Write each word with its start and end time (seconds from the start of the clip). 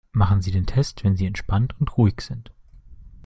Machen 0.13 0.41
Sie 0.41 0.49
den 0.49 0.65
Test, 0.65 1.03
wenn 1.03 1.15
sie 1.15 1.27
entspannt 1.27 1.79
und 1.79 1.95
ruhig 1.95 2.21
sind. 2.21 2.51